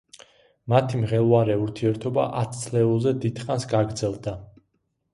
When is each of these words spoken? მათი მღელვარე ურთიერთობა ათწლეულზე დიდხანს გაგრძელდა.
მათი 0.73 1.01
მღელვარე 1.01 1.59
ურთიერთობა 1.67 2.25
ათწლეულზე 2.41 3.17
დიდხანს 3.27 3.71
გაგრძელდა. 3.79 4.39